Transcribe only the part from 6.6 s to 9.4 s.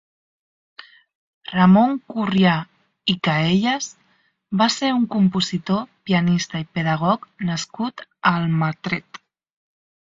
i pedagog nascut a Almatret.